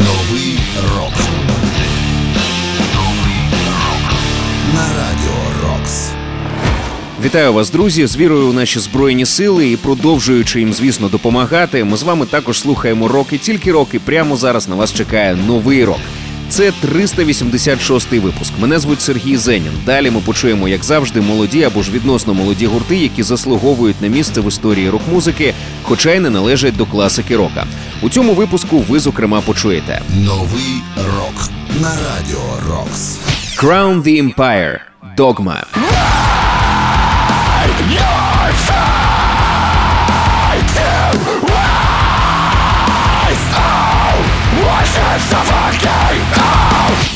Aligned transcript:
Новий 0.00 0.58
рок. 0.96 1.12
На 4.74 4.86
радіо 4.96 5.68
Рокс. 5.68 6.10
Вітаю 7.24 7.52
вас, 7.52 7.70
друзі, 7.70 8.06
з 8.06 8.16
вірою 8.16 8.48
у 8.48 8.52
наші 8.52 8.80
збройні 8.80 9.26
сили 9.26 9.70
і 9.70 9.76
продовжуючи 9.76 10.60
їм, 10.60 10.72
звісно, 10.72 11.08
допомагати. 11.08 11.84
Ми 11.84 11.96
з 11.96 12.02
вами 12.02 12.26
також 12.26 12.60
слухаємо 12.60 13.08
роки 13.08 13.38
тільки 13.38 13.72
роки. 13.72 13.98
прямо 13.98 14.36
зараз 14.36 14.68
на 14.68 14.74
вас 14.74 14.94
чекає 14.94 15.34
новий 15.46 15.84
рок. 15.84 16.00
Це 16.50 16.72
386-й 16.84 18.18
випуск. 18.18 18.52
Мене 18.58 18.78
звуть 18.78 19.00
Сергій 19.00 19.36
Зенін. 19.36 19.72
Далі 19.86 20.10
ми 20.10 20.20
почуємо, 20.20 20.68
як 20.68 20.84
завжди, 20.84 21.20
молоді 21.20 21.64
або 21.64 21.82
ж 21.82 21.90
відносно 21.92 22.34
молоді 22.34 22.66
гурти, 22.66 22.96
які 22.96 23.22
заслуговують 23.22 24.02
на 24.02 24.08
місце 24.08 24.40
в 24.40 24.48
історії 24.48 24.90
рок-музики, 24.90 25.54
хоча 25.82 26.12
й 26.12 26.20
не 26.20 26.30
належать 26.30 26.76
до 26.76 26.86
класики 26.86 27.36
рока. 27.36 27.66
У 28.02 28.08
цьому 28.08 28.34
випуску 28.34 28.78
ви 28.78 29.00
зокрема 29.00 29.40
почуєте 29.40 30.02
новий 30.14 30.82
рок 30.96 31.50
на 31.80 31.88
радіо 31.88 32.38
Рокс. 32.68 33.18
Crown 33.56 34.02
the 34.02 34.34
Empire. 34.34 34.78
Dogma. 35.16 35.56
Watch! 44.62 46.09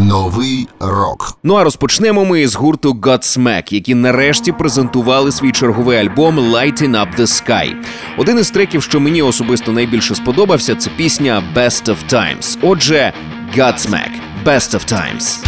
Новий 0.00 0.68
рок. 0.80 1.38
Ну 1.42 1.54
а 1.54 1.64
розпочнемо 1.64 2.24
ми 2.24 2.48
з 2.48 2.54
гурту 2.54 2.92
Godsmack, 2.92 3.74
які 3.74 3.94
нарешті 3.94 4.52
презентували 4.52 5.32
свій 5.32 5.52
черговий 5.52 5.98
альбом 5.98 6.38
«Lighting 6.38 6.90
Up 6.90 7.16
The 7.18 7.26
Sky». 7.26 7.74
Один 8.18 8.38
із 8.38 8.50
треків, 8.50 8.82
що 8.82 9.00
мені 9.00 9.22
особисто 9.22 9.72
найбільше 9.72 10.14
сподобався, 10.14 10.74
це 10.74 10.90
пісня 10.96 11.42
«Best 11.56 11.88
of 11.88 11.96
Times». 12.12 12.58
Отже, 12.62 13.12
Godsmack– 13.56 14.10
«Best 14.44 14.74
of 14.74 14.92
Times». 14.92 15.38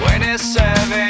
27 0.00 1.01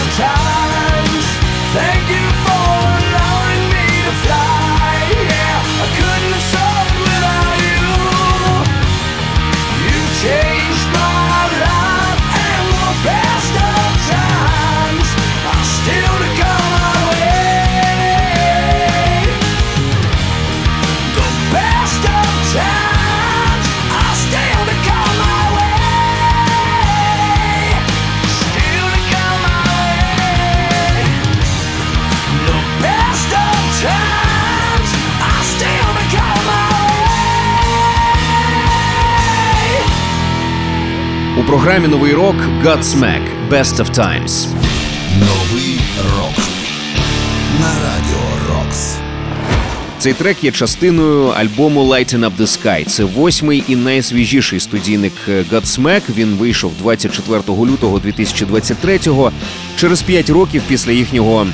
sometimes. 0.00 1.26
Thank 1.74 2.10
you. 2.10 2.29
програмі 41.50 41.88
новий 41.88 42.14
рок 42.14 42.36
Godsmack 42.64 43.20
Best 43.48 43.76
of 43.76 43.94
Times. 43.98 44.46
Новий 45.18 45.80
рок 46.16 46.34
на 47.60 47.66
радіо 47.66 48.48
Рокс. 48.48 48.96
Цей 49.98 50.12
трек 50.12 50.44
є 50.44 50.52
частиною 50.52 51.26
альбому 51.26 51.84
«Lighten 51.84 52.18
Up 52.18 52.30
The 52.40 52.46
Sky». 52.46 52.84
Це 52.84 53.04
восьмий 53.04 53.64
і 53.68 53.76
найсвіжіший 53.76 54.60
студійник 54.60 55.12
Godsmack. 55.28 56.02
Він 56.16 56.34
вийшов 56.34 56.72
24 56.78 57.40
лютого 57.48 57.98
2023-го, 57.98 59.32
через 59.76 60.02
п'ять 60.02 60.30
років 60.30 60.62
після 60.68 60.92
їхнього 60.92 61.46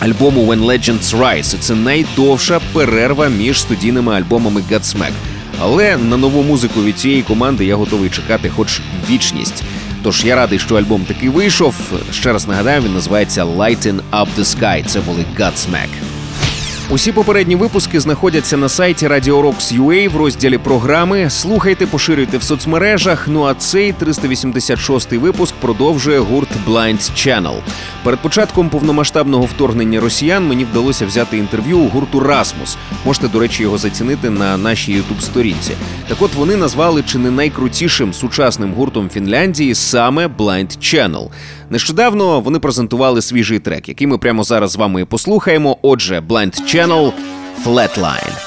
альбому 0.00 0.52
«When 0.52 0.64
Legends 0.64 1.18
Rise». 1.18 1.58
Це 1.58 1.74
найдовша 1.74 2.60
перерва 2.72 3.28
між 3.28 3.60
студійними 3.60 4.14
альбомами 4.14 4.62
Godsmack. 4.70 5.12
Але 5.60 5.96
на 5.96 6.16
нову 6.16 6.42
музику 6.42 6.82
від 6.82 6.98
цієї 6.98 7.22
команди 7.22 7.64
я 7.64 7.76
готовий 7.76 8.10
чекати, 8.10 8.50
хоч 8.50 8.80
вічність. 9.10 9.62
Тож 10.02 10.24
я 10.24 10.36
радий, 10.36 10.58
що 10.58 10.74
альбом 10.76 11.04
таки 11.04 11.30
вийшов. 11.30 11.74
Ще 12.12 12.32
раз 12.32 12.48
нагадаю, 12.48 12.82
він 12.82 12.94
називається 12.94 13.44
«Lighting 13.44 14.00
Up 14.12 14.26
The 14.38 14.44
Sky. 14.44 14.84
Це 14.84 15.00
були 15.00 15.24
Godsmack. 15.38 15.88
Усі 16.90 17.12
попередні 17.12 17.56
випуски 17.56 18.00
знаходяться 18.00 18.56
на 18.56 18.68
сайті 18.68 19.08
Radio 19.08 19.42
Rocks 19.42 19.80
UA 19.80 20.08
в 20.08 20.16
розділі 20.16 20.58
програми. 20.58 21.30
Слухайте, 21.30 21.86
поширюйте 21.86 22.38
в 22.38 22.42
соцмережах. 22.42 23.28
Ну 23.28 23.44
а 23.44 23.54
цей 23.54 23.92
386-й 23.92 25.16
випуск 25.18 25.54
продовжує 25.54 26.18
гурт 26.18 26.48
Blind 26.68 26.98
Channel. 26.98 27.54
Перед 28.04 28.20
початком 28.20 28.68
повномасштабного 28.68 29.44
вторгнення 29.44 30.00
росіян 30.00 30.48
мені 30.48 30.64
вдалося 30.64 31.06
взяти 31.06 31.38
інтерв'ю 31.38 31.78
у 31.78 31.88
гурту 31.88 32.20
Расмус. 32.20 32.76
Можете, 33.04 33.28
до 33.28 33.38
речі, 33.38 33.62
його 33.62 33.78
зацінити 33.78 34.30
на 34.30 34.56
нашій 34.56 34.92
youtube 34.92 35.20
сторінці. 35.20 35.72
Так 36.08 36.22
от 36.22 36.34
вони 36.34 36.56
назвали 36.56 37.02
чи 37.02 37.18
не 37.18 37.30
найкрутішим 37.30 38.12
сучасним 38.12 38.72
гуртом 38.72 39.08
Фінляндії 39.08 39.74
саме 39.74 40.26
Blind 40.26 40.78
Channel. 40.78 41.28
Нещодавно 41.70 42.40
вони 42.40 42.58
презентували 42.58 43.22
свіжий 43.22 43.58
трек, 43.58 43.88
який 43.88 44.06
ми 44.06 44.18
прямо 44.18 44.44
зараз 44.44 44.70
з 44.70 44.76
вами 44.76 45.04
послухаємо. 45.04 45.78
Отже, 45.82 46.20
Blind 46.20 46.74
Channel 46.74 47.12
Flatline. 47.64 48.45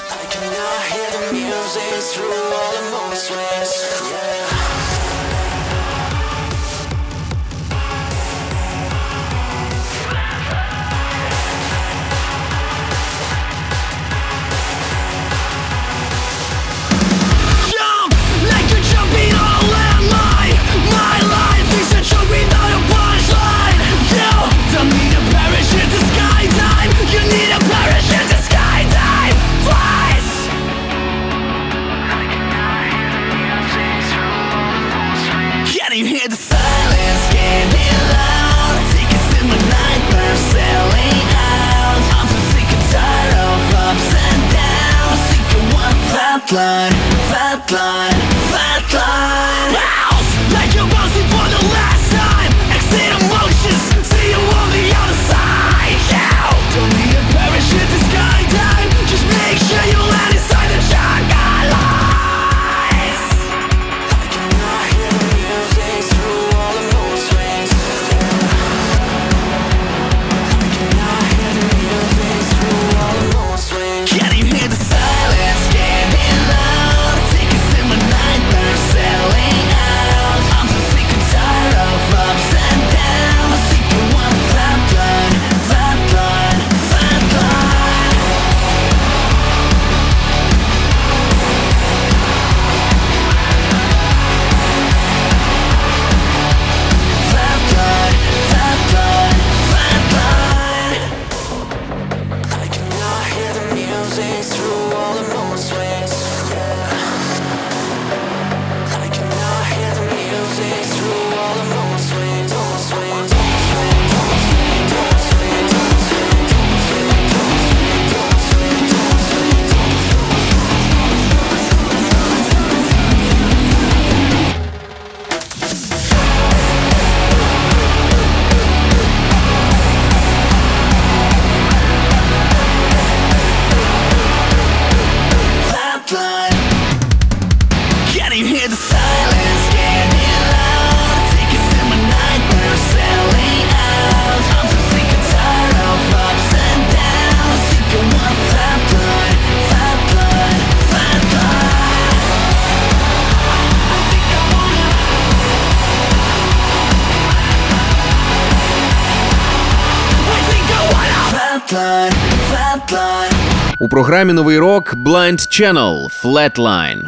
У 163.82 163.88
програмі 163.88 164.32
новий 164.32 164.58
рок 164.58 164.94
Blind 164.94 165.38
Channel 165.38 166.22
Flatline. 166.22 167.02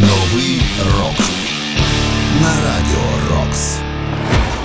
Новий 0.00 0.62
рок 0.98 1.18
на 2.42 2.48
радіо. 2.48 2.91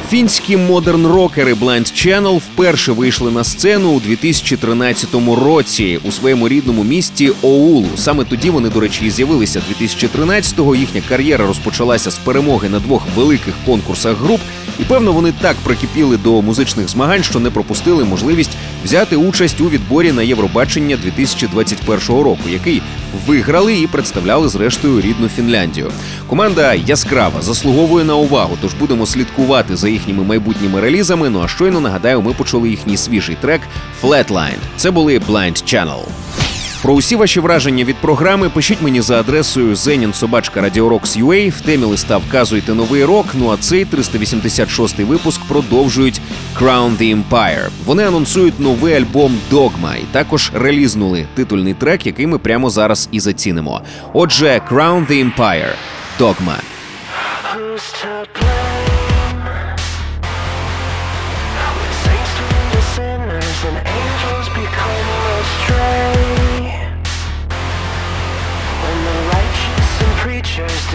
Фінські 0.10 0.58
модерн-рокери 0.58 1.54
Blind 1.54 1.94
Channel 1.94 2.38
вперше 2.38 2.92
вийшли 2.92 3.32
на 3.32 3.44
сцену 3.44 3.90
у 3.90 4.00
2013 4.00 5.10
році 5.44 6.00
у 6.04 6.12
своєму 6.12 6.48
рідному 6.50 6.84
місті 6.84 7.32
Оулу. 7.42 7.88
Саме 7.96 8.24
тоді 8.24 8.50
вони, 8.50 8.70
до 8.70 8.80
речі, 8.80 9.06
і 9.06 9.10
з'явилися 9.10 9.62
2013-го. 9.82 10.76
Їхня 10.76 11.02
кар'єра 11.10 11.48
розпочалася 11.48 12.12
з 12.12 12.18
перемоги 12.18 12.70
на 12.70 12.80
двох 12.80 13.04
великих 13.16 13.54
конкурсах 13.66 14.18
груп, 14.18 14.42
і 14.80 14.84
певно 14.84 15.12
вони 15.12 15.34
так 15.42 15.56
прикипіли 15.64 16.18
до 16.18 16.42
музичних 16.42 16.90
змагань, 16.90 17.24
що 17.24 17.40
не 17.40 17.50
пропустили 17.50 18.06
можливість 18.06 18.58
взяти 18.84 19.16
участь 19.16 19.62
у 19.62 19.70
відборі 19.70 20.12
на 20.12 20.24
Євробачення 20.24 20.98
2021 20.98 22.08
року, 22.08 22.44
який 22.50 22.82
виграли 23.28 23.80
і 23.80 23.88
представляли 23.88 24.50
зрештою 24.50 25.02
рідну 25.02 25.28
Фінляндію. 25.28 25.92
Команда 26.28 26.74
яскрава 26.74 27.42
заслуговує 27.42 28.06
на 28.06 28.16
увагу, 28.16 28.58
тож 28.62 28.74
будемо 28.74 29.06
слідкувати 29.06 29.76
за 29.76 29.90
їхніми 29.90 30.24
майбутніми 30.24 30.82
релізами. 30.82 31.30
Ну 31.30 31.42
а 31.44 31.48
щойно 31.48 31.80
нагадаю, 31.80 32.22
ми 32.22 32.34
почули 32.34 32.70
їхній 32.70 32.98
свіжий 32.98 33.38
трек 33.42 33.62
Flatline. 34.04 34.60
Це 34.78 34.92
були 34.92 35.20
Blind 35.20 35.74
Channel. 35.74 36.02
Про 36.82 36.94
усі 36.94 37.16
ваші 37.16 37.40
враження 37.40 37.84
від 37.84 37.96
програми 37.96 38.50
пишіть 38.50 38.82
мені 38.82 39.02
за 39.02 39.20
адресою 39.20 39.76
zeninsobachka.radiorocks.ua. 39.76 41.50
В 41.50 41.62
темі 41.62 41.84
листа 41.84 42.18
вказуйте 42.18 42.74
новий 42.74 43.06
рок. 43.06 43.26
Ну 43.34 43.52
а 43.52 43.58
цей 43.58 43.86
386-й 43.86 45.04
випуск 45.04 45.42
продовжують 45.48 46.22
Crown 46.60 46.98
the 46.98 47.24
Empire. 47.24 47.70
Вони 47.86 48.08
анонсують 48.08 48.60
новий 48.60 48.94
альбом 48.94 49.38
Dogma 49.52 49.98
і 49.98 50.06
також 50.12 50.52
релізнули 50.54 51.26
титульний 51.36 51.74
трек, 51.74 52.06
який 52.06 52.28
ми 52.28 52.38
прямо 52.38 52.70
зараз 52.70 53.10
і 53.12 53.20
зацінимо. 53.20 53.82
Отже, 54.14 54.62
Crown 54.72 55.08
the 55.08 55.32
Empire– 55.38 55.74
Dogma. 56.20 56.56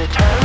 it 0.02 0.11
turn. 0.11 0.41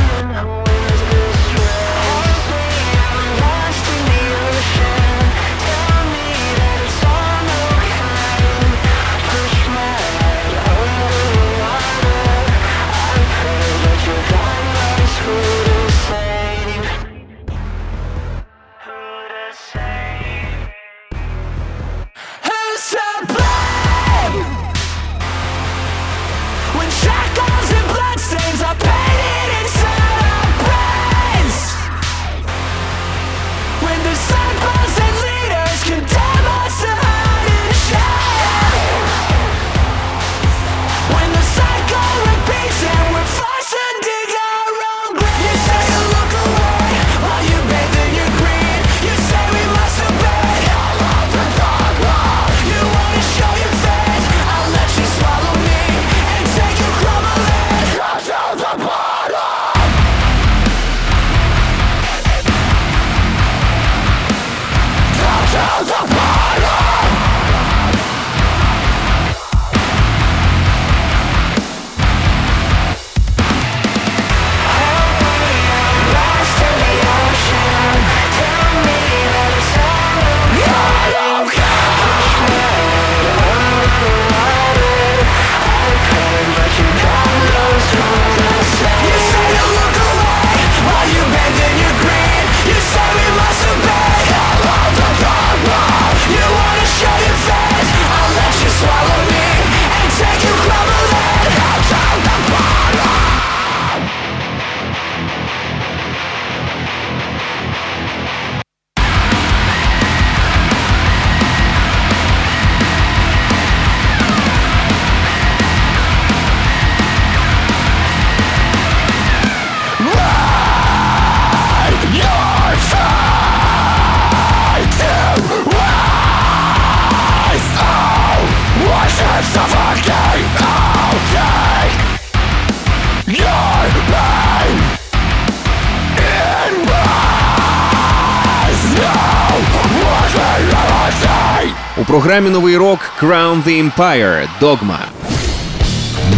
Програмі 142.08 142.50
Новий 142.50 142.76
рок 142.76 142.98
Crown 143.22 143.64
the 143.64 143.90
Empire 143.90 144.48
Dogma. 144.60 144.98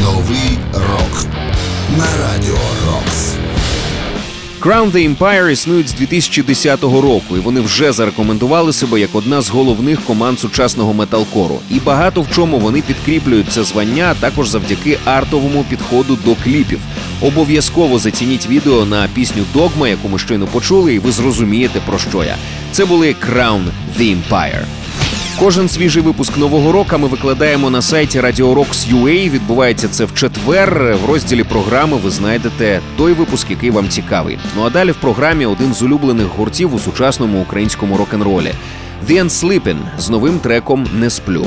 Новий 0.03 0.59
рок 0.75 1.27
на 1.99 2.05
радіо 2.05 2.59
Рокс. 2.87 3.35
Crown 4.61 4.93
the 4.93 5.17
Empire 5.17 5.51
існують 5.51 5.89
з 5.89 5.93
2010 5.93 6.83
року, 6.83 7.37
і 7.37 7.41
вони 7.41 7.61
вже 7.61 7.93
зарекомендували 7.93 8.73
себе 8.73 9.01
як 9.01 9.15
одна 9.15 9.41
з 9.41 9.49
головних 9.49 10.01
команд 10.01 10.41
сучасного 10.41 10.95
металкору. 10.95 11.59
І 11.71 11.81
багато 11.81 12.23
в 12.23 12.31
чому 12.31 12.59
вони 12.59 12.83
підкріплюють 12.83 13.53
це 13.53 13.65
звання 13.65 14.09
а 14.11 14.21
також 14.21 14.49
завдяки 14.49 14.99
артовому 15.05 15.65
підходу 15.69 16.19
до 16.25 16.35
кліпів. 16.35 16.81
Обов'язково 17.21 17.99
зацініть 17.99 18.49
відео 18.49 18.85
на 18.85 19.09
пісню 19.15 19.43
Dogma, 19.55 19.87
яку 19.87 20.09
ми 20.09 20.19
щойно 20.19 20.47
почули, 20.47 20.95
і 20.95 20.99
ви 20.99 21.13
зрозумієте 21.13 21.81
про 21.87 21.99
що 21.99 22.25
я. 22.25 22.37
Це 22.73 22.85
були 22.85 23.17
Crown 23.29 23.63
the 23.99 24.17
Empire. 24.17 24.65
Кожен 25.41 25.69
свіжий 25.69 26.03
випуск 26.03 26.39
нового 26.39 26.73
року 26.73 26.99
ми 26.99 27.09
викладаємо 27.09 27.71
на 27.71 27.83
сайті 27.83 28.21
Radio 28.21 28.55
Rocks.ua. 28.55 29.31
Відбувається 29.31 29.89
це 29.89 30.05
в 30.05 30.15
четвер. 30.15 30.97
В 31.03 31.11
розділі 31.11 31.45
програми 31.45 31.97
ви 31.97 32.11
знайдете 32.11 32.81
той 32.97 33.13
випуск, 33.13 33.51
який 33.51 33.71
вам 33.71 33.89
цікавий. 33.89 34.39
Ну 34.57 34.63
а 34.63 34.71
далі 34.71 34.91
в 34.91 34.97
програмі 34.97 35.47
один 35.47 35.75
з 35.75 35.83
улюблених 35.83 36.27
гуртів 36.27 36.75
у 36.75 36.79
сучасному 36.79 37.41
українському 37.41 37.97
рок-н-ролі 37.97 38.53
The 39.09 39.25
Unsleeping 39.25 39.79
з 39.99 40.11
новим 40.11 40.39
треком 40.39 40.87
Не 40.95 41.11
сплю. 41.11 41.47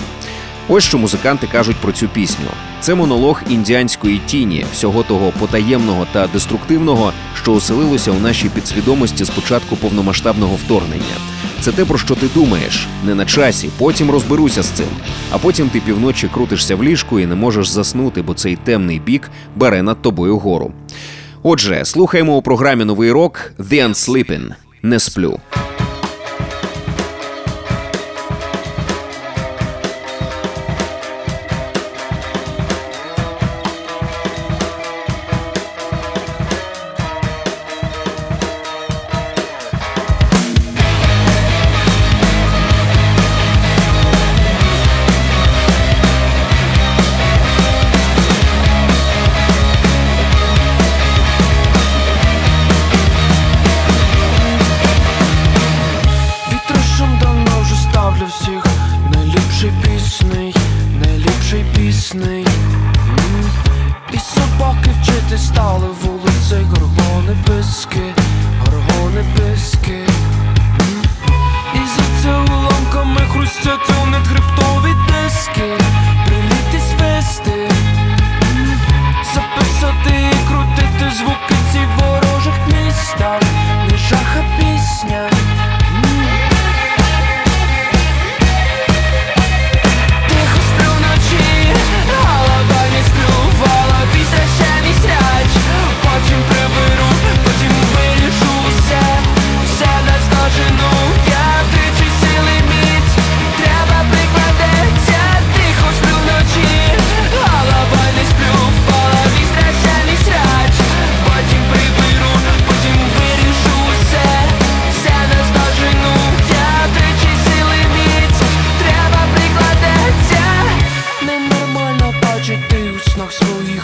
Ось 0.67 0.83
що 0.83 0.97
музиканти 0.97 1.47
кажуть 1.47 1.77
про 1.77 1.91
цю 1.91 2.07
пісню. 2.07 2.47
Це 2.83 2.95
монолог 2.95 3.41
індіанської 3.49 4.21
тіні, 4.25 4.65
всього 4.73 5.03
того 5.03 5.33
потаємного 5.39 6.07
та 6.11 6.27
деструктивного, 6.27 7.13
що 7.41 7.53
оселилося 7.53 8.11
у 8.11 8.19
нашій 8.19 8.49
підсвідомості 8.49 9.23
з 9.23 9.29
початку 9.29 9.75
повномасштабного 9.75 10.55
вторгнення. 10.55 11.15
Це 11.61 11.71
те, 11.71 11.85
про 11.85 11.97
що 11.97 12.15
ти 12.15 12.27
думаєш, 12.33 12.87
не 13.05 13.15
на 13.15 13.25
часі, 13.25 13.69
потім 13.77 14.11
розберуся 14.11 14.63
з 14.63 14.67
цим. 14.67 14.87
А 15.31 15.37
потім 15.37 15.69
ти 15.69 15.79
півночі 15.79 16.27
крутишся 16.33 16.75
в 16.75 16.83
ліжку 16.83 17.19
і 17.19 17.25
не 17.25 17.35
можеш 17.35 17.67
заснути, 17.67 18.21
бо 18.21 18.33
цей 18.33 18.55
темний 18.55 18.99
бік 18.99 19.29
бере 19.55 19.83
над 19.83 20.01
тобою 20.01 20.37
гору. 20.37 20.71
Отже, 21.43 21.85
слухаємо 21.85 22.37
у 22.37 22.41
програмі 22.41 22.85
Новий 22.85 23.11
рок 23.11 23.53
The 23.59 23.89
Unsleeping. 23.89 24.49
Не 24.81 24.99
сплю. 24.99 25.39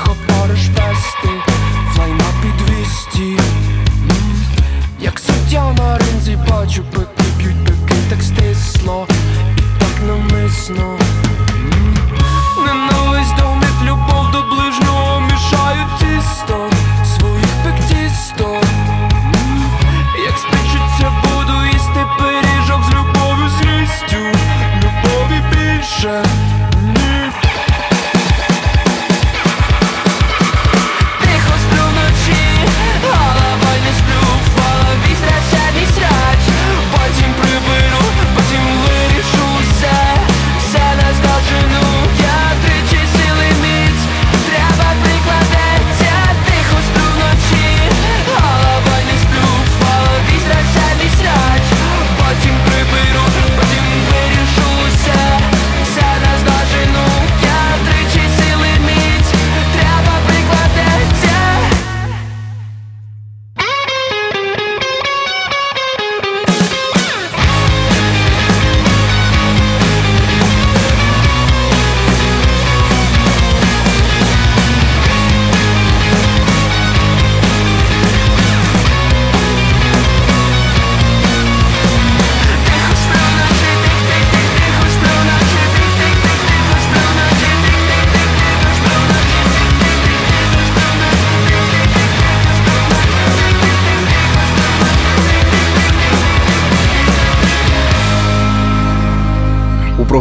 легко 0.10 0.16
пориш 0.28 0.68
пести, 0.68 1.30
флейма 1.94 2.26
підвісті. 2.42 3.44
Як 5.00 5.20
суддя 5.20 5.74
на 5.74 5.98
ринзі 5.98 6.38
бачу, 6.50 6.84
пики 6.84 7.30
б'ють, 7.38 7.66
пики 7.66 7.96
так 8.10 8.24
стисло, 8.24 9.08
і 9.58 9.62
так 9.80 10.08
навмисно. 10.08 10.99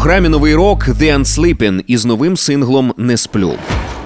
Програмі 0.09 0.29
Новий 0.29 0.55
рок 0.55 0.89
The 0.89 1.19
Unsleeping 1.19 1.85
із 1.87 2.05
новим 2.05 2.37
синглом 2.37 2.95
Не 2.97 3.17
сплю. 3.17 3.55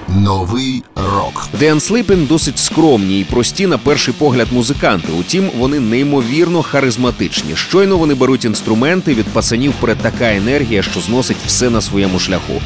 Новий 0.07 0.83
рок. 0.95 1.47
The 1.59 1.75
Unsleeping 1.75 2.27
досить 2.27 2.59
скромні 2.59 3.19
і 3.19 3.23
прості 3.23 3.67
на 3.67 3.77
перший 3.77 4.13
погляд 4.13 4.47
музиканти. 4.51 5.07
Утім, 5.19 5.49
вони 5.57 5.79
неймовірно 5.79 6.61
харизматичні. 6.61 7.55
Щойно 7.55 7.97
вони 7.97 8.13
беруть 8.13 8.45
інструменти 8.45 9.13
від 9.13 9.25
пацанів 9.25 9.73
перед 9.73 9.97
така 9.97 10.33
енергія, 10.33 10.81
що 10.81 10.99
зносить 10.99 11.37
все 11.45 11.69
на 11.69 11.81
своєму 11.81 12.19
шляху. 12.19 12.61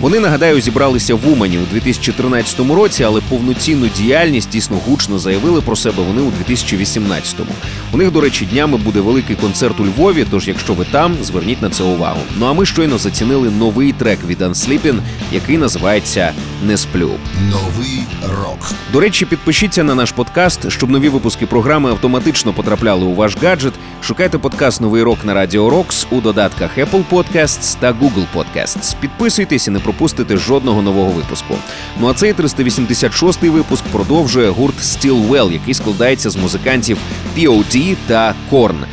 Вони 0.00 0.20
нагадаю 0.20 0.60
зібралися 0.60 1.14
в 1.14 1.28
Умані 1.28 1.58
у 1.58 1.74
2013 1.74 2.60
році, 2.60 3.04
але 3.04 3.20
повноцінну 3.20 3.88
діяльність 3.96 4.50
дійсно 4.50 4.76
гучно 4.76 5.18
заявили 5.18 5.60
про 5.60 5.76
себе 5.76 6.02
вони 6.02 6.22
у 6.22 6.32
2018-му. 6.48 7.52
У 7.92 7.96
них, 7.96 8.10
до 8.10 8.20
речі, 8.20 8.46
днями 8.46 8.78
буде 8.78 9.00
великий 9.00 9.36
концерт 9.36 9.80
у 9.80 9.86
Львові. 9.86 10.26
Тож, 10.30 10.48
якщо 10.48 10.74
ви 10.74 10.84
там, 10.84 11.16
зверніть 11.22 11.62
на 11.62 11.70
це 11.70 11.82
увагу. 11.84 12.20
Ну 12.38 12.46
а 12.46 12.52
ми 12.52 12.66
щойно 12.66 12.98
зацінили 12.98 13.50
новий 13.50 13.92
трек 13.92 14.18
від 14.26 14.40
Unsleeping, 14.40 14.98
який 15.32 15.58
називається 15.58 16.32
Не 16.66 16.76
сплю. 16.76 17.10
Новий 17.50 18.00
рок. 18.28 18.72
До 18.92 19.00
речі, 19.00 19.26
підпишіться 19.26 19.84
на 19.84 19.94
наш 19.94 20.12
подкаст, 20.12 20.70
щоб 20.70 20.90
нові 20.90 21.08
випуски 21.08 21.46
програми 21.46 21.90
автоматично 21.90 22.52
потрапляли 22.52 23.04
у 23.04 23.14
ваш 23.14 23.36
гаджет. 23.42 23.74
Шукайте 24.02 24.38
подкаст 24.38 24.80
Новий 24.80 25.02
рок 25.02 25.24
на 25.24 25.34
Радіо 25.34 25.70
Рокс 25.70 26.06
у 26.10 26.20
додатках 26.20 26.78
Apple 26.78 27.04
Podcasts 27.10 27.76
та 27.80 27.92
Google 27.92 28.24
Podcasts. 28.34 28.96
Підписуйтесь 29.00 29.68
і 29.68 29.70
не 29.70 29.78
пропустите 29.90 30.36
жодного 30.36 30.82
нового 30.82 31.10
випуску. 31.10 31.54
Ну 32.00 32.08
а 32.08 32.14
цей 32.14 32.32
386-й 32.32 33.48
випуск 33.48 33.84
продовжує 33.84 34.50
гурт 34.50 34.78
Stillwell, 34.78 35.52
який 35.52 35.74
складається 35.74 36.30
з 36.30 36.36
музикантів 36.36 36.98
POD 37.36 37.96
та 38.06 38.34
Korn. 38.50 38.84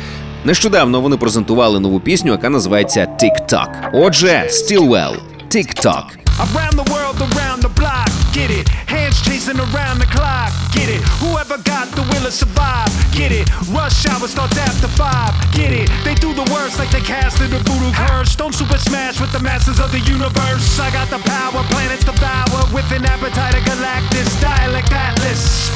Нещодавно 0.44 1.00
вони 1.00 1.16
презентували 1.16 1.80
нову 1.80 2.00
пісню, 2.00 2.32
яка 2.32 2.50
називається 2.50 3.06
TikTok. 3.22 3.68
Отже, 3.92 4.48
Stillwell, 4.50 5.14
TikTok. 5.50 6.04
Around 6.46 6.74
the 6.74 6.84
world, 6.92 7.18
around 7.28 7.60
the 7.62 7.74
block, 7.80 8.10
get 8.38 8.50
it. 8.54 8.68
Hands 8.86 9.16
chasing 9.22 9.58
around 9.58 9.98
the 9.98 10.06
clock, 10.06 10.54
get 10.70 10.88
it. 10.88 11.02
Whoever 11.18 11.58
got 11.66 11.90
the 11.98 12.02
will 12.02 12.22
to 12.22 12.30
survive, 12.30 12.86
get 13.10 13.32
it. 13.32 13.50
Rush 13.74 14.06
hour 14.06 14.28
starts 14.28 14.56
after 14.56 14.86
five, 14.86 15.34
get 15.52 15.72
it. 15.72 15.90
They 16.04 16.14
do 16.14 16.32
the 16.32 16.46
worst 16.54 16.78
like 16.78 16.90
they 16.90 17.00
casted 17.00 17.52
a 17.52 17.58
voodoo 17.66 17.90
curse. 17.92 18.36
Don't 18.36 18.54
super 18.54 18.78
smash 18.78 19.20
with 19.20 19.32
the 19.32 19.42
masters 19.42 19.80
of 19.80 19.90
the 19.90 20.00
universe. 20.00 20.78
I 20.78 20.90
got 20.92 21.10
the 21.10 21.18
power, 21.18 21.64
planets 21.74 22.04
devour 22.04 22.62
with 22.72 22.86
an 22.92 23.04
appetite 23.04 23.54
of 23.58 23.64
Galactus, 23.66 24.30
dialect 24.40 24.92
atlas. 24.92 25.67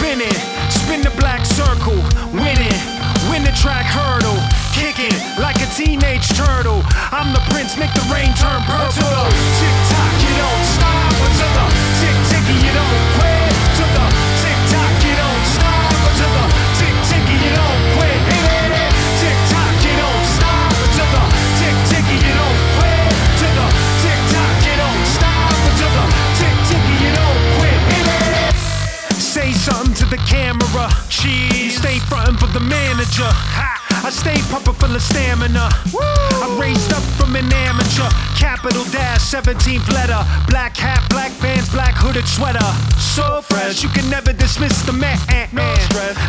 Of 34.95 35.03
stamina. 35.03 35.69
I 35.95 36.59
raised 36.61 36.93
up 36.93 37.03
from 37.17 37.37
an 37.37 37.51
amateur. 37.53 38.09
Capital 38.39 38.85
dash, 38.93 39.21
17th 39.21 39.89
letter. 39.93 40.21
Black 40.49 40.77
hat, 40.77 41.01
black 41.09 41.31
fans, 41.33 41.69
black 41.71 41.95
hooded 41.95 42.27
sweater. 42.27 42.65
So 42.99 43.43
fresh, 43.43 43.83
you 43.83 43.89
can 43.89 44.09
never 44.11 44.33
dismiss 44.33 44.83
the 44.83 44.93
man. 44.93 45.19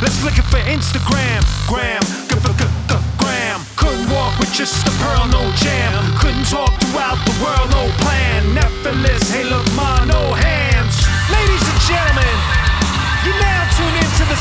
Let's 0.02 0.18
flick 0.20 0.38
it 0.38 0.48
for 0.48 0.62
Instagram. 0.70 1.42
Gram, 1.68 2.04
gram. 3.18 3.60
Couldn't 3.76 4.10
walk 4.12 4.38
with 4.40 4.52
just 4.54 4.86
a 4.88 4.92
pearl, 5.02 5.28
no 5.28 5.44
jam. 5.60 5.92
Couldn't 6.20 6.48
talk 6.48 6.72
throughout 6.84 7.20
the 7.26 7.36
world, 7.44 7.68
no 7.72 7.90
plan. 8.04 8.56
Nephilus, 8.56 9.32
hey 9.32 9.44
look, 9.44 9.66
ma, 9.76 10.04
no 10.06 10.34
hands. 10.34 10.96
Ladies 11.32 11.64
and 11.64 11.80
gentlemen, 11.84 12.36
you 13.26 13.34
now 13.40 13.62
tune 13.76 13.96
into 13.98 14.24
the 14.30 14.33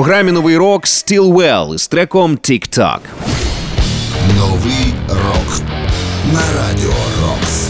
програмі 0.00 0.32
Новий 0.32 0.56
рок 0.56 0.86
Stillwell 0.86 1.74
із 1.74 1.88
треком 1.88 2.36
TikTok. 2.36 2.98
Новий 4.38 4.94
рок. 5.08 5.62
на 6.32 6.40
радіо 6.56 6.92
Рокс. 7.22 7.68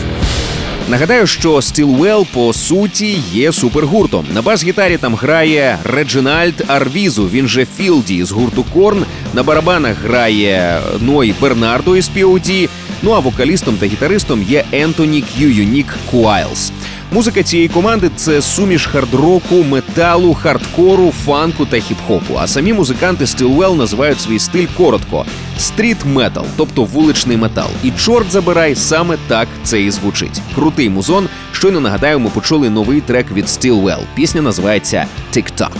Нагадаю, 0.88 1.26
що 1.26 1.54
Stillwell 1.54 2.26
по 2.34 2.52
суті 2.52 3.22
є 3.32 3.52
супергуртом. 3.52 4.26
На 4.34 4.42
бас-гітарі 4.42 4.96
там 4.96 5.14
грає 5.14 5.78
Реджинальд 5.84 6.64
Арвізу, 6.66 7.28
він 7.28 7.48
же 7.48 7.66
Філді 7.76 8.24
з 8.24 8.30
гурту 8.30 8.64
Корн. 8.74 9.04
На 9.34 9.42
барабанах 9.42 9.96
грає 10.04 10.80
Ной 11.00 11.34
Бернардо 11.40 11.96
із 11.96 12.10
POD, 12.16 12.68
Ну 13.02 13.10
а 13.10 13.18
вокалістом 13.18 13.76
та 13.76 13.86
гітаристом 13.86 14.42
є 14.42 14.64
Ентоні 14.72 15.22
Q-Unique 15.22 15.86
Куайлс. 16.10 16.72
Музика 17.12 17.42
цієї 17.42 17.68
команди 17.68 18.10
це 18.16 18.42
суміш 18.42 18.86
хард-року, 18.86 19.64
металу, 19.70 20.34
хардкору, 20.34 21.12
фанку 21.24 21.66
та 21.66 21.76
хіп-хопу. 21.76 22.38
А 22.38 22.46
самі 22.46 22.72
музиканти 22.72 23.24
Stillwell 23.24 23.76
називають 23.76 24.20
свій 24.20 24.38
стиль 24.38 24.66
коротко 24.76 25.24
стріт 25.58 25.96
метал, 26.04 26.46
тобто 26.56 26.84
вуличний 26.84 27.36
метал. 27.36 27.68
І 27.84 27.90
чорт 27.90 28.30
забирай, 28.30 28.74
саме 28.74 29.16
так 29.28 29.48
це 29.64 29.82
і 29.82 29.90
звучить. 29.90 30.40
Крутий 30.54 30.88
музон. 30.88 31.28
Щойно 31.52 31.80
нагадаю, 31.80 32.20
ми 32.20 32.30
почули 32.30 32.70
новий 32.70 33.00
трек 33.00 33.32
від 33.32 33.44
Stillwell. 33.44 34.00
Пісня 34.14 34.42
називається 34.42 35.06
«Тік-так». 35.30 35.72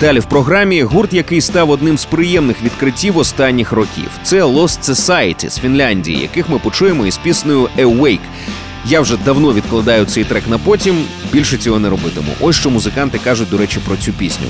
Далі 0.00 0.18
в 0.20 0.24
програмі 0.24 0.82
гурт, 0.82 1.12
який 1.12 1.40
став 1.40 1.70
одним 1.70 1.98
з 1.98 2.04
приємних 2.04 2.62
відкриттів 2.62 3.18
останніх 3.18 3.72
років. 3.72 4.08
Це 4.22 4.42
Lost 4.42 4.90
Society 4.90 5.50
з 5.50 5.58
Фінляндії, 5.58 6.20
яких 6.20 6.48
ми 6.48 6.58
почуємо 6.58 7.06
із 7.06 7.16
піснею 7.16 7.68
«Awake». 7.78 8.18
Я 8.86 9.00
вже 9.00 9.16
давно 9.16 9.54
відкладаю 9.54 10.04
цей 10.04 10.24
трек 10.24 10.48
на 10.48 10.58
потім. 10.58 11.04
Більше 11.32 11.56
цього 11.56 11.78
не 11.78 11.90
робитиму. 11.90 12.28
Ось 12.40 12.56
що 12.56 12.70
музиканти 12.70 13.18
кажуть, 13.24 13.50
до 13.50 13.58
речі, 13.58 13.78
про 13.86 13.96
цю 13.96 14.12
пісню. 14.12 14.46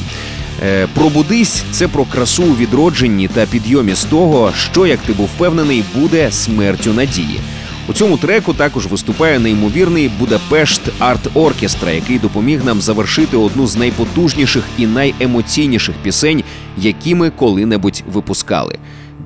Е, 0.63 0.89
Пробудись 0.95 1.65
це 1.71 1.89
про 1.89 2.05
красу 2.05 2.43
у 2.43 2.57
відродженні 2.57 3.29
та 3.29 3.47
підйомі 3.47 3.95
з 3.95 4.05
того, 4.05 4.53
що, 4.57 4.87
як 4.87 5.01
ти 5.01 5.13
був 5.13 5.27
впевнений, 5.27 5.85
буде 5.95 6.33
смертю 6.33 6.93
надії. 6.93 7.41
У 7.89 7.93
цьому 7.93 8.17
треку 8.17 8.55
також 8.55 8.87
виступає 8.87 9.39
неймовірний 9.39 10.11
Будапешт 10.19 10.83
Арт 10.99 11.29
Оркестра, 11.35 11.93
який 11.93 12.19
допоміг 12.19 12.65
нам 12.65 12.81
завершити 12.81 13.37
одну 13.37 13.67
з 13.67 13.77
найпотужніших 13.77 14.65
і 14.79 14.87
найемоційніших 14.87 15.95
пісень, 16.03 16.45
які 16.79 17.15
ми 17.15 17.31
коли-небудь 17.31 18.03
випускали. 18.13 18.79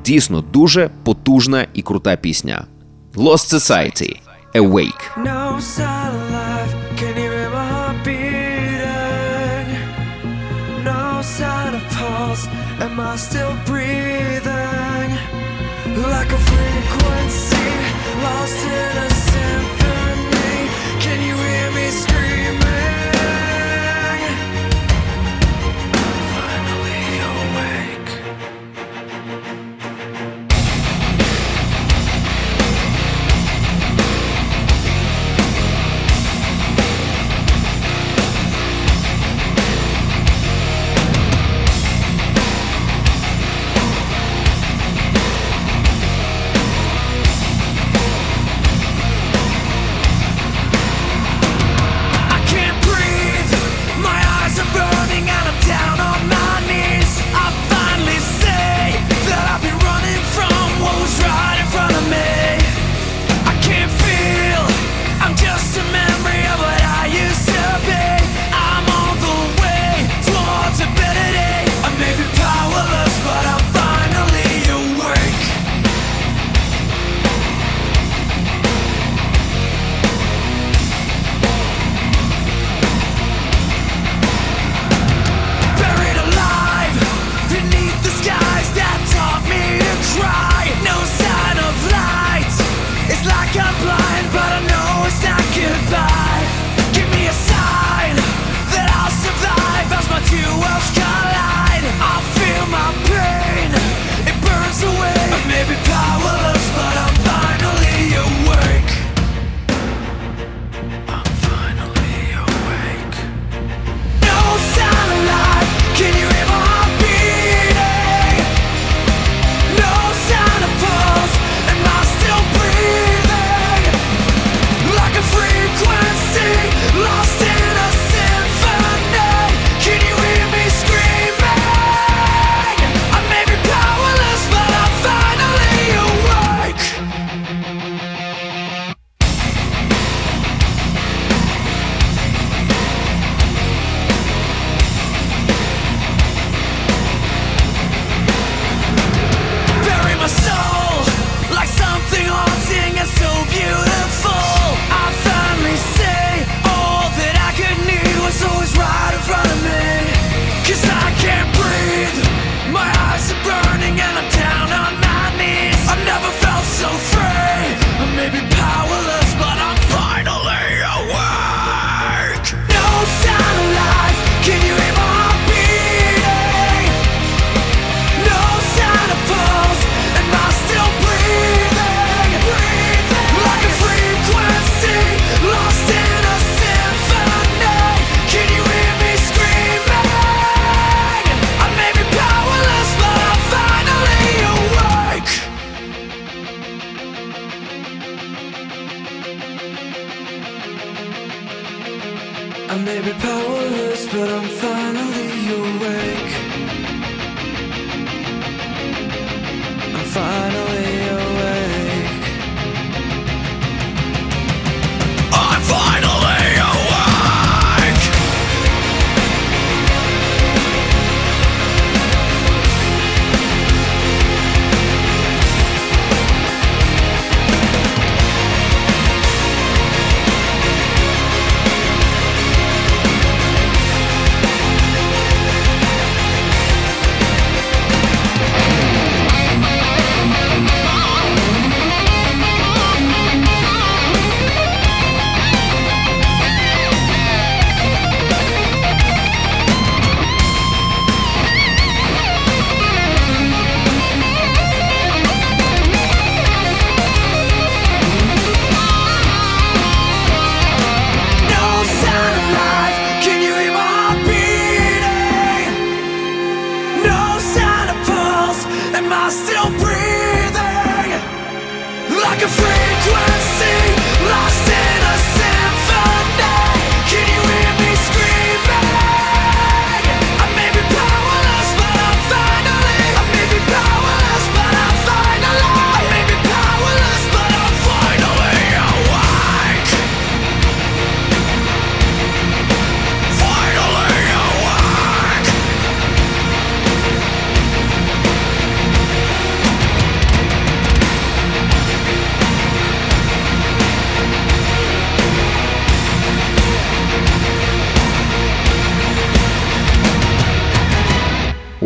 Дійсно 0.04 0.40
дуже 0.40 0.90
потужна 1.04 1.66
і 1.74 1.82
крута 1.82 2.16
пісня. 2.16 2.64
Lost 3.16 3.54
Society– 3.54 4.16
Awake. 4.54 5.10
Am 12.80 13.00
I 13.00 13.16
still 13.16 13.56
breathing? 13.64 15.10
Like 16.02 16.30
a 16.30 16.38
frequency 16.50 17.66
lost 18.22 18.66
in 18.66 18.96
a 18.98 19.10
symphony. 19.10 20.68
Can 21.00 21.18
you 21.22 21.34
hear 21.34 21.70
me 21.72 21.90
screaming? 21.90 23.13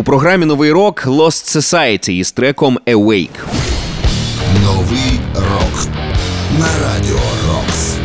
Програмі 0.08 0.46
Новий 0.46 0.72
рок 0.72 1.06
Lost 1.06 1.56
Society 1.56 2.10
із 2.10 2.32
треком 2.32 2.78
Awake. 2.86 3.28
Новий 4.64 5.20
рок 5.34 5.88
на 6.58 6.66
радіо 6.82 7.18
Рокс. 7.48 7.96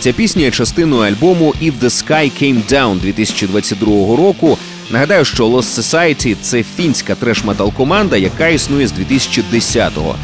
Ця 0.00 0.12
пісня 0.12 0.42
є 0.42 0.50
частиною 0.50 1.02
альбому 1.02 1.54
If 1.62 1.72
the 1.82 1.90
Sky 1.90 2.42
Came 2.42 2.72
Down 2.72 3.00
2022 3.00 4.16
року. 4.16 4.58
Нагадаю, 4.90 5.24
що 5.24 5.46
Lost 5.46 5.80
Society– 5.80 6.36
це 6.40 6.62
фінська 6.76 7.14
треш-метал 7.14 7.72
команда, 7.72 8.16
яка 8.16 8.48
існує 8.48 8.86
з 8.86 8.92
2010-го. 8.92 10.14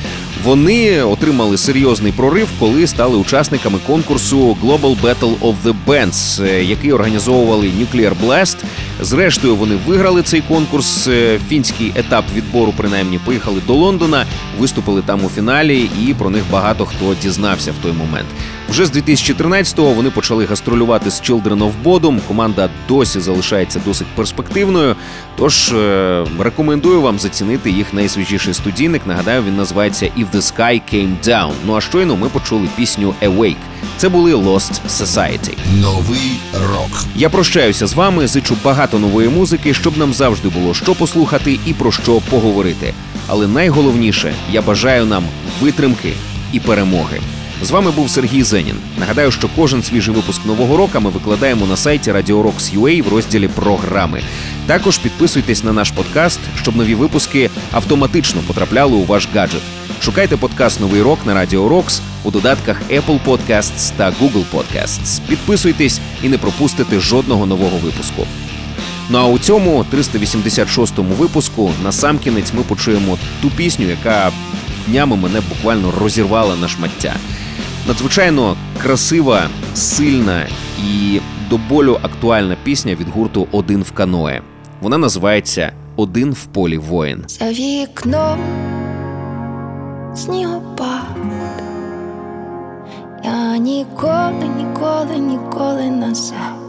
Вони 0.46 1.02
отримали 1.02 1.58
серйозний 1.58 2.12
прорив, 2.12 2.48
коли 2.58 2.86
стали 2.86 3.16
учасниками 3.16 3.78
конкурсу 3.86 4.56
Global 4.62 5.00
Battle 5.00 5.38
of 5.40 5.54
the 5.64 5.74
Bands, 5.86 6.44
е, 6.44 6.64
який 6.64 6.92
організовували 6.92 7.66
Nuclear 7.66 8.12
Blast. 8.24 8.56
Зрештою, 9.00 9.56
вони 9.56 9.74
виграли 9.86 10.22
цей 10.22 10.40
конкурс. 10.40 11.08
е, 11.08 11.38
Фінський 11.48 11.92
етап 11.96 12.24
відбору, 12.34 12.74
принаймні, 12.76 13.18
поїхали 13.24 13.60
до 13.66 13.74
Лондона, 13.74 14.26
виступили 14.58 15.02
там 15.02 15.24
у 15.24 15.28
фіналі, 15.28 15.90
і 16.02 16.14
про 16.14 16.30
них 16.30 16.42
багато 16.50 16.86
хто 16.86 17.14
дізнався 17.22 17.72
в 17.72 17.82
той 17.82 17.92
момент. 17.92 18.26
Вже 18.68 18.86
з 18.86 18.92
2013-го 18.96 19.92
вони 19.92 20.10
почали 20.10 20.44
гастролювати 20.44 21.10
з 21.10 21.22
Children 21.22 21.58
of 21.58 21.72
Bodom. 21.84 22.20
Команда 22.28 22.68
досі 22.88 23.20
залишається 23.20 23.80
досить 23.84 24.06
перспективною. 24.06 24.96
Тож 25.36 25.72
е, 25.72 26.24
рекомендую 26.38 27.00
вам 27.00 27.18
зацінити 27.18 27.70
їх 27.70 27.92
найсвіжіший 27.92 28.54
студійник. 28.54 29.06
Нагадаю, 29.06 29.42
він 29.42 29.56
називається 29.56 30.06
If 30.06 30.26
the 30.34 30.40
Sky 30.40 30.82
Came 30.94 31.14
Down. 31.24 31.52
Ну 31.66 31.76
а 31.76 31.80
щойно 31.80 32.16
ми 32.16 32.28
почули 32.28 32.68
пісню 32.76 33.14
Awake. 33.22 33.56
Це 33.96 34.08
були 34.08 34.34
Lost 34.34 34.80
Society. 34.88 35.54
Новий 35.80 36.40
рок 36.70 37.04
Я 37.14 37.28
прощаюся 37.28 37.86
з 37.86 37.94
вами, 37.94 38.26
зичу 38.26 38.56
багато 38.64 38.98
нової 38.98 39.28
музики, 39.28 39.74
щоб 39.74 39.98
нам 39.98 40.12
завжди 40.12 40.48
було 40.48 40.74
що 40.74 40.94
послухати 40.94 41.58
і 41.66 41.72
про 41.74 41.92
що 41.92 42.20
поговорити. 42.30 42.94
Але 43.26 43.46
найголовніше, 43.46 44.34
я 44.52 44.62
бажаю 44.62 45.06
нам 45.06 45.24
витримки 45.60 46.12
і 46.52 46.60
перемоги. 46.60 47.20
З 47.62 47.70
вами 47.70 47.90
був 47.90 48.10
Сергій 48.10 48.42
Зенін. 48.42 48.76
Нагадаю, 48.98 49.30
що 49.30 49.48
кожен 49.56 49.82
свіжий 49.82 50.14
випуск 50.14 50.46
нового 50.46 50.76
року 50.76 51.00
ми 51.00 51.10
викладаємо 51.10 51.66
на 51.66 51.76
сайті 51.76 52.12
Radio 52.12 53.02
в 53.02 53.08
розділі 53.08 53.48
програми. 53.48 54.22
Також 54.66 54.98
підписуйтесь 54.98 55.64
на 55.64 55.72
наш 55.72 55.90
подкаст, 55.90 56.40
щоб 56.62 56.76
нові 56.76 56.94
випуски 56.94 57.50
автоматично 57.72 58.40
потрапляли 58.46 58.92
у 58.96 59.04
ваш 59.04 59.28
гаджет. 59.34 59.62
Шукайте 60.02 60.36
подкаст 60.36 60.80
Новий 60.80 61.02
рок 61.02 61.18
на 61.26 61.34
Radio 61.34 61.68
Rocks 61.68 62.00
у 62.24 62.30
додатках 62.30 62.82
Apple 62.90 63.20
Podcasts 63.26 63.92
та 63.96 64.10
Google 64.10 64.44
Podcasts. 64.52 65.20
Підписуйтесь 65.28 66.00
і 66.22 66.28
не 66.28 66.38
пропустите 66.38 67.00
жодного 67.00 67.46
нового 67.46 67.78
випуску. 67.78 68.26
Ну 69.10 69.18
а 69.18 69.24
у 69.24 69.38
цьому 69.38 69.84
386-му 69.92 71.14
випуску 71.14 71.72
на 71.84 71.92
сам 71.92 72.18
кінець 72.18 72.52
ми 72.52 72.62
почуємо 72.62 73.18
ту 73.42 73.50
пісню, 73.50 73.86
яка 73.86 74.32
днями 74.86 75.16
мене 75.16 75.40
буквально 75.48 75.92
розірвала 76.00 76.56
на 76.56 76.68
шмаття. 76.68 77.16
Надзвичайно 77.88 78.56
красива, 78.82 79.42
сильна 79.74 80.46
і 80.84 81.20
до 81.50 81.58
болю 81.58 81.98
актуальна 82.02 82.56
пісня 82.62 82.94
від 82.94 83.08
гурту 83.08 83.46
Один 83.52 83.82
в 83.82 83.92
каное. 83.92 84.42
Вона 84.80 84.98
називається 84.98 85.72
Один 85.96 86.32
в 86.32 86.44
полі 86.44 86.78
воїн. 86.78 87.24
За 87.26 87.52
вікном 87.52 88.38
снігопад. 90.14 91.16
Я 93.24 93.56
ніколи, 93.56 94.48
ніколи, 94.56 95.18
ніколи 95.18 95.90
назад. 95.90 96.66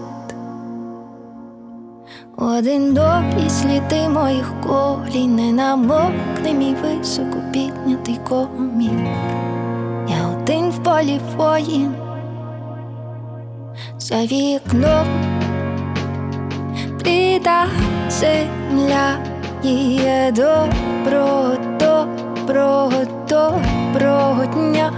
Один 2.37 2.97
Одинокі 2.97 3.49
сліди 3.49 4.09
моїх 4.09 4.53
колій 4.67 5.27
не 5.27 5.53
намокне 5.53 6.53
мій 6.53 6.75
високо 6.83 7.37
піднятий 7.53 8.19
комір. 8.29 9.46
Полі 10.87 11.19
воїн. 11.37 11.95
За 13.97 14.15
вікном 14.15 15.07
бліда 16.99 17.65
земля 18.09 19.17
є 19.63 20.33
доброго, 20.35 21.53
доброго, 21.79 22.91
доброго 23.29 24.45
дня. 24.45 24.93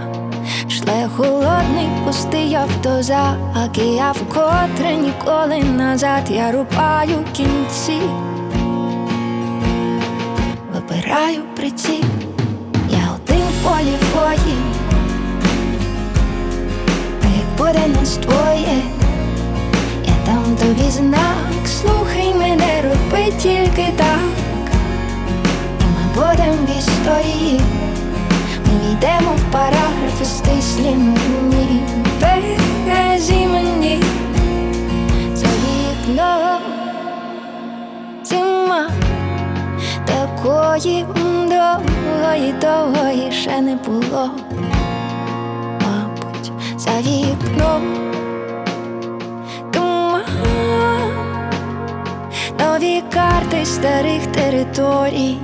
Шле 0.68 1.08
холодний 1.16 1.88
пустий 2.06 2.54
автозак, 2.54 3.78
і 3.78 3.86
я 3.86 4.12
вкотре 4.12 4.96
ніколи 4.96 5.62
назад 5.62 6.22
я 6.30 6.52
рубаю 6.52 7.24
кінці, 7.32 8.00
вибираю 10.74 11.42
приціл, 11.56 12.04
я 12.90 13.08
один 13.14 13.42
в 13.42 13.64
полі 13.64 13.94
воїн, 14.14 14.69
буде 17.60 17.86
нас 17.88 18.16
двоє, 18.16 18.82
я 20.04 20.14
дам 20.26 20.56
тобі 20.56 20.90
знак, 20.90 21.68
слухай 21.80 22.34
мене, 22.34 22.82
роби 22.82 23.32
тільки 23.38 23.86
так, 23.96 24.20
і 25.80 25.84
ми 25.84 26.14
будем 26.14 26.66
в 26.66 26.78
історії. 26.78 27.60
Ми 28.66 28.72
війдемо 28.72 29.30
в 29.36 29.52
параграфи 29.52 30.24
стислі 30.24 30.90
мені. 30.90 31.82
Березі 32.20 33.46
мені. 33.46 34.02
За 35.34 35.46
вікном 35.46 36.60
зима. 38.24 38.90
Такої 40.04 41.06
довгої, 41.48 42.54
довгої 42.60 43.32
ще 43.32 43.60
не 43.60 43.76
було 43.76 44.30
за 46.90 47.00
вікном. 47.00 47.82
Туман 49.72 50.22
Нові 52.58 53.02
карти 53.12 53.64
старих 53.64 54.26
територій. 54.26 55.36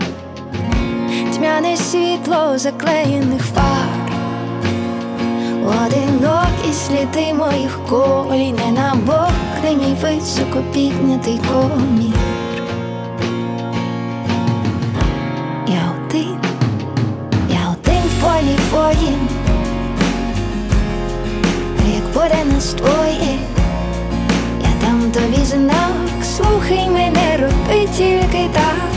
Тьмяне 1.34 1.76
світло 1.76 2.58
заклеєних 2.58 3.42
фар, 3.42 3.88
одинокі 5.64 6.72
сліди 6.72 7.34
моїх 7.34 7.78
колій, 7.88 8.52
не 8.52 8.72
намокне 8.72 9.74
мій 9.74 9.96
високо 10.02 10.62
піднятий 10.72 11.40
комір. 11.52 12.16
Я 15.68 15.92
один, 16.06 16.38
я 17.50 17.74
один 17.74 18.02
в 18.02 18.22
полі 18.22 18.56
воїн, 18.72 19.35
буде 22.28 22.44
нас 22.44 22.74
двоє, 22.74 23.38
я 24.60 24.68
дам 24.80 25.10
тобі 25.10 25.44
знак, 25.44 26.24
слухай 26.36 26.88
мене, 26.90 27.36
роби 27.36 27.86
тільки 27.96 28.48
так. 28.52 28.90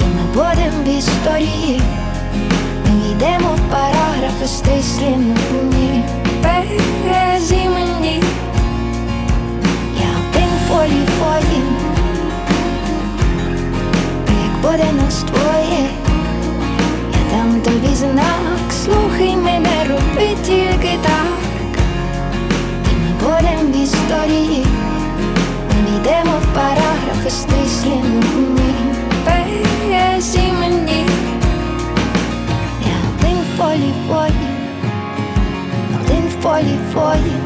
І 0.00 0.04
ми 0.04 0.22
будем 0.34 0.84
в 0.84 0.98
історії, 0.98 1.80
ми 2.84 3.08
війдемо 3.08 3.48
в 3.54 3.72
параграфи 3.72 4.46
стислі 4.46 5.08
нудні 5.08 6.04
Березі 6.42 7.68
мені, 7.68 8.22
я 10.00 10.10
один 10.28 10.48
в 10.48 10.68
полі 10.68 11.00
воїн, 11.20 11.66
як 14.28 14.62
буде 14.62 14.92
нас 14.92 15.22
двоє, 15.22 15.88
я 17.12 17.36
дам 17.36 17.60
тобі 17.60 17.94
знак, 17.94 18.72
слухай 18.84 19.36
мене, 19.36 19.84
роби 19.88 20.36
тільки 20.46 20.98
так, 21.02 21.39
в 23.42 23.82
історії, 23.82 24.66
ми 25.68 25.90
війдемо 25.90 26.32
в 26.42 26.54
параграфи 26.54 27.30
стислі 27.30 27.90
нудні 27.90 28.74
Березі 29.26 30.52
мені, 30.60 31.06
я 32.86 32.96
один 33.14 33.36
в 33.38 33.58
полі 33.58 33.94
воїн, 34.08 34.56
один 36.00 36.22
в 36.28 36.42
полі 36.42 36.78
воїн, 36.94 37.40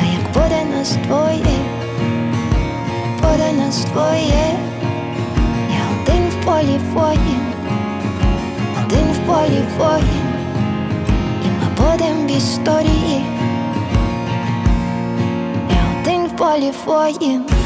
а 0.00 0.04
як 0.04 0.32
буде 0.34 0.64
нас 0.76 0.96
двоє, 1.06 1.56
буде 3.22 3.52
нас 3.52 3.84
двоє, 3.92 4.58
я 5.70 5.82
один 6.02 6.22
в 6.28 6.44
полі 6.44 6.80
воїн, 6.92 7.40
один 8.86 9.06
в 9.12 9.26
полі 9.26 9.62
воїн, 9.78 10.28
і 11.44 11.46
ми 11.46 11.68
будем 11.76 12.26
в 12.26 12.36
історії, 12.36 13.33
один 16.44 17.46
в 17.46 17.63